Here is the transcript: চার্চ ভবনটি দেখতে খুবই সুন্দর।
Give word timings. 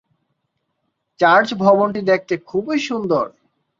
চার্চ 1.19 1.47
ভবনটি 1.55 2.01
দেখতে 2.01 2.33
খুবই 2.47 2.77
সুন্দর। 2.79 3.25